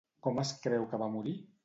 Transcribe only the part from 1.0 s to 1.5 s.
va morir?